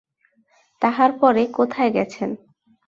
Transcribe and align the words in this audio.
তাহার 0.81 1.11
পরে 1.21 1.43
কোথায় 1.57 1.91
গেছেন? 1.91 2.29